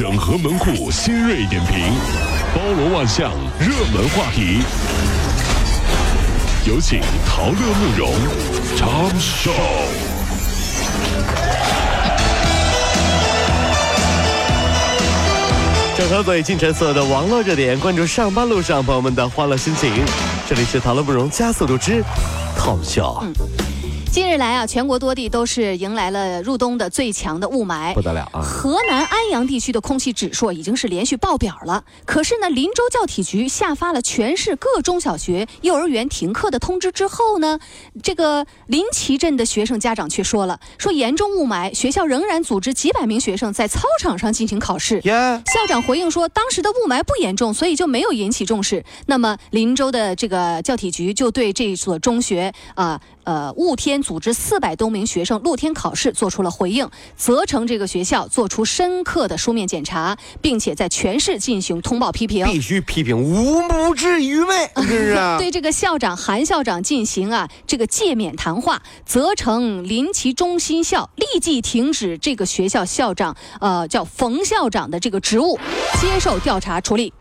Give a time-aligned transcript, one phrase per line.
[0.00, 1.92] 整合门户新锐点评，
[2.54, 4.62] 包罗万象，热门话题。
[6.66, 8.10] 有请陶乐慕容
[8.78, 9.50] 长寿。
[15.98, 19.92] 整合最近城所有的网络热点，关注上班路上朋友们的欢乐心情。
[20.48, 22.02] 这里是陶乐慕容加速度之
[22.58, 23.22] Tom Show。
[24.12, 28.40] 近日来啊，全国多地都是迎来了入冬的最强的雾霾，不得了啊！
[28.42, 31.84] 河南安阳地区的空气指数已经是连续爆表了。
[32.04, 37.60] 可是呢，林州教体局下发了全市各中小学、幼儿园停课的通知之后呢，
[38.02, 45.00] 这个临旗镇的学生家长却说了，说严重雾霾，学校仍然组织几百名学生在操场上进行考试。
[45.04, 45.12] 耶，
[45.46, 48.84] 校长回应说，当时的雾霾不严重，所以就没有引起重视。
[49.06, 53.00] 那么林州的这个教体局就对这所中学啊。
[53.22, 62.46] 呃，雾天组织四百多名学生露天考试做出了回应，责成这个学校做出深刻的书面检查，并且在全市进行通报批评。
[62.46, 65.38] 必须批评无不至愚昧， 是不是啊？
[65.38, 75.58] 对这个校长韩校长进行啊这个诫勉谈话，责成临其中心校立即停止这个学校校长呃叫冯校长的这个职务，
[76.00, 77.12] 接受调查处理。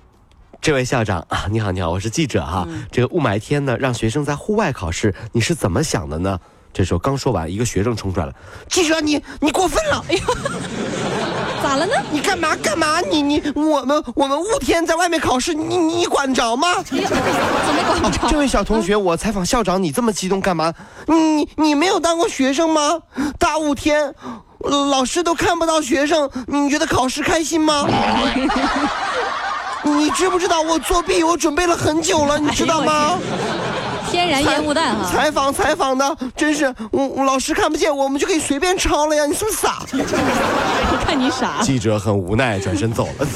[0.62, 2.68] 这位校长啊，你好，你好，我是记者哈。
[2.92, 6.38] 这个雾霾天呢，让学生在户外考试，你是怎么想的呢？
[6.72, 8.34] 这时候刚说完，一个学生冲出来了
[8.70, 10.06] ：“记者，你你过分了！
[10.08, 10.22] 哎呦，
[11.64, 11.94] 咋了呢？
[12.12, 13.02] 你干嘛干嘛？
[13.02, 16.82] 你你我们我们雾天在外面考试，你你管着吗？
[16.86, 17.04] 怎么
[18.00, 18.20] 管着？
[18.30, 20.74] 这位小同学，我采访校长，你这么激动干嘛？
[21.08, 23.00] 你你没有当过学生吗？
[23.38, 24.14] 大雾天，
[24.60, 27.86] 老师都看不到学生，你觉得考试开心吗？”
[29.82, 31.24] 你知不知道我作弊？
[31.24, 33.18] 我准备了很久了，你知道吗？
[34.10, 35.10] 天然烟雾弹哈！
[35.10, 39.26] 采访采访的，真是我老师看不见，我们就可以随便抄了呀！
[39.26, 39.80] 你是不是傻？
[39.94, 41.62] 我 看你傻。
[41.62, 43.28] 记者很无奈，转身走了。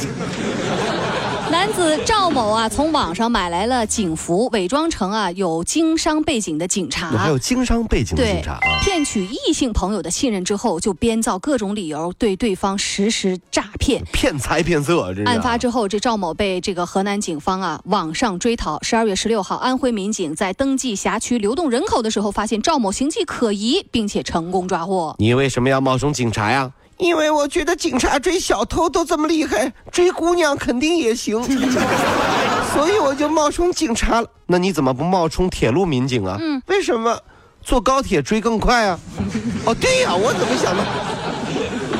[1.51, 15.13] 男子赵某啊，从网上买来了警服，伪装成啊有经商背景的警察，还有经商背景的警察，骗取异性朋友的信任之后，就编造各种理由对对方实施诈骗，骗财骗色。
[15.25, 18.81] 案发之后，这赵某被这个河南警方啊网上追逃。
[18.81, 25.15] 十二月十六号，安徽民警在登记辖区流动人口的时候，发现赵某形迹可疑，并且成功抓获。
[25.19, 26.71] 你为什么要冒充警察呀？
[26.97, 31.41] 因为我觉得警察追小偷都这么厉害，追姑娘肯定也行，
[32.73, 34.27] 所以我就冒充警察了。
[34.47, 36.37] 那你怎么不冒充铁路民警啊？
[36.39, 37.17] 嗯，为什么？
[37.61, 38.99] 坐高铁追更快啊？
[39.65, 40.83] 哦，对呀，我怎么想的？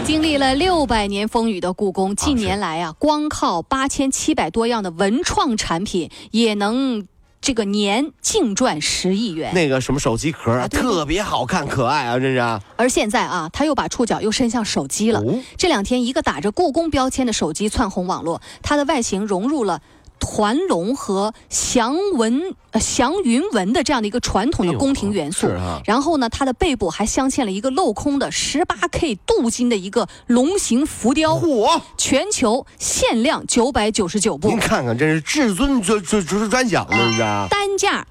[0.05, 7.07] 经历了六百年风雨的故宫，近年来啊，光靠八千七百多样的文创产品也能。
[7.43, 12.39] 这个年净赚十亿元，那个什么手机壳啊，特别好看可爱啊，这是。
[12.77, 15.21] 而现在啊，他又把触角又伸向手机了。
[15.57, 19.81] 这两天，一个打着故宫标签的手机窜红网络，它的外形融入了。
[20.19, 25.47] 团龙和祥纹、祥云纹的这样的一个传统的宫廷元素，
[25.85, 31.81] 然后呢，它的背部还镶嵌了一个镂空的十八 K 镀金的一个龙形浮雕，嚯！
[31.97, 34.47] 全球限量九百九十九部。
[34.47, 37.47] 您看看，这是至尊专专专专享的，是吧？
[37.49, 38.05] 单价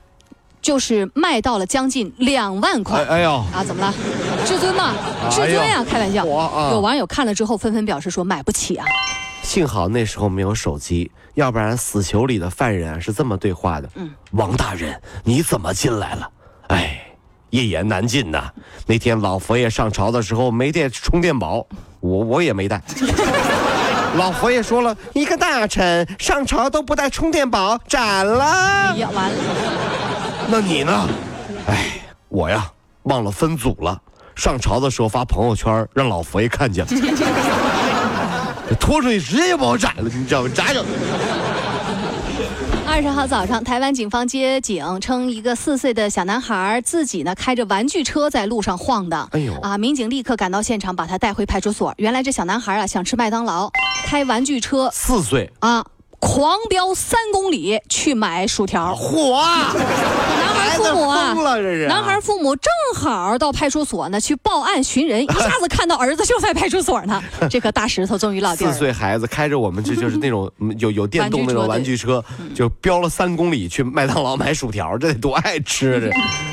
[0.61, 3.03] 就是卖到了将近两万块。
[3.05, 3.93] 哎呦啊，怎么了？
[4.47, 4.95] 至尊嘛，
[5.31, 6.27] 至尊呀，开玩笑。
[6.27, 8.85] 有网友看了之后纷纷表示说买不起啊。
[9.43, 16.31] 幸好那时候没有手机，要不然死囚里的犯人是这么对话的：“嗯，王大人，你怎么进来了？
[16.69, 16.99] 哎，
[17.51, 18.51] 一言难尽呐。
[18.87, 21.67] 那天老佛爷上朝的时候没带充电宝，
[22.01, 22.81] 我我也没带。
[24.17, 28.45] 老佛爷说了一个大臣上朝都不带充电宝，斩了。
[28.45, 29.37] 哎呀，完了。
[30.49, 31.09] 那你呢？
[31.67, 32.71] 哎，我呀，
[33.03, 34.01] 忘了分组了。
[34.35, 36.91] 上朝的时候发朋友圈，让老佛爷看见了。”
[38.81, 40.51] 拖出去直接就把我斩了，你知道吗？
[40.55, 40.85] 咋整？
[42.87, 49.29] 二十号早上，台湾警方接警称，一个四岁的小男孩自己呢开着玩具车在路上晃荡。
[49.33, 49.55] 哎呦！
[49.61, 51.95] 啊，民警立刻赶到现场，把他带回派出所。
[51.97, 53.71] 原来这小男孩啊想吃麦当劳，
[54.05, 55.85] 开玩具车，四岁啊。
[56.21, 59.43] 狂飙三公里去买薯条，嚯！
[60.63, 61.35] 男孩父母啊，
[61.89, 67.21] 男孩父母正好到派出所呢，去报案寻人，一下子 看到儿子就在派出所呢，
[67.51, 68.73] 这颗大石头终于落地了。
[68.73, 72.25] 四岁孩子开着我们这就是那种 有有电动那种玩具车，
[72.55, 76.11] 就飙了三公里去麦当劳买薯条，这得多爱吃这。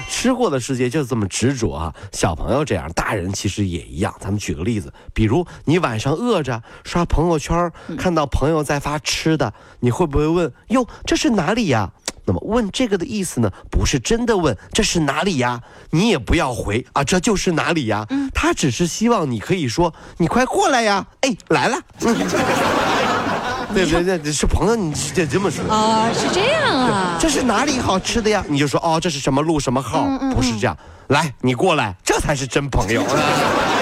[0.10, 1.94] 吃货的世界就这么执着啊！
[2.12, 4.14] 小朋友这样，大人其实也一样。
[4.20, 11.92] 咱们举个例子，比如你晚上饿着刷朋友圈，看到朋友在发吃的，你会不会问：哟，这是哪里呀？
[12.30, 15.60] 那么问这个的意思呢，不是真的问这是哪里呀？
[15.90, 18.06] 你也不要回啊，这就是哪里呀？
[18.12, 21.78] 嗯，他只是希望你可以说你快过来呀，哎，来了。
[22.02, 22.16] 嗯
[23.74, 25.66] 对对对，是朋友，你得这么说。
[25.70, 27.18] 哦，是这样啊。
[27.20, 28.46] 这是哪里好吃的呀？
[28.48, 30.06] 你就说哦，这是什么路什么号？
[30.36, 30.78] 不是这样，
[31.08, 33.04] 来，你过来，这才是真朋友。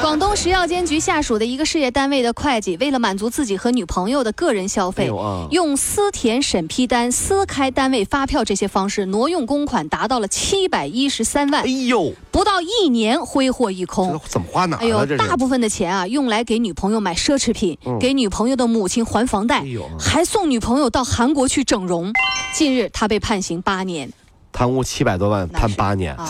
[0.00, 5.10] 广东食药监局下属的一个事业单位的会计，为了满足自己和女朋友的个人消费，
[5.50, 11.62] 用私填审批单、私开单位发票这些方式挪用公款，达到了七百一十三万。
[11.62, 14.78] 哎呦，不到一年挥霍一空，怎么花哪？
[14.78, 19.62] 哎呦，大部分的钱啊，用来给女朋友买奢侈品，给女朋友的母亲还房贷，
[19.98, 22.10] 还送女朋友到韩国去整容。
[22.54, 24.10] 近日，他被判刑八年，
[24.50, 26.16] 贪污七百多万，判八年。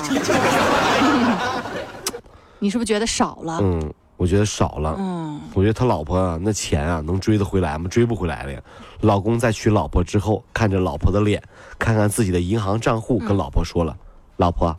[2.61, 3.59] 你是不是觉得少了？
[3.62, 4.95] 嗯，我觉得少了。
[4.99, 7.89] 嗯，我觉得他老婆啊，那钱啊，能追得回来吗？
[7.89, 8.61] 追不回来了呀。
[9.01, 11.43] 老公在娶老婆之后，看着老婆的脸，
[11.79, 13.97] 看看自己的银行账户，跟老婆说了
[14.37, 14.77] ：“老婆，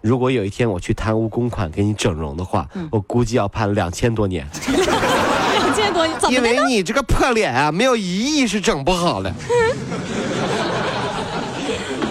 [0.00, 4.48] 如果有一天我去贪污公款给你整容的话，我估计要判两千多年。
[4.62, 6.16] 两千多年？
[6.30, 9.32] 因为你这个破脸啊，没有一亿是整不好的。”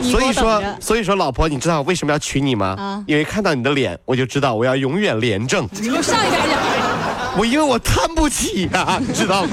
[0.02, 2.76] 所以说，所以说，老婆，你知道我为什么要娶你吗？
[2.78, 5.68] 啊，因为看到你的脸，我就知道我要永远廉政。
[5.72, 6.52] 你给我上一下去！
[7.38, 9.50] 我因为我贪不起呀，你知道吗？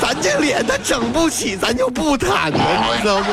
[0.00, 2.58] 咱这脸他整不起，咱就不贪了，
[2.94, 3.32] 你知道不？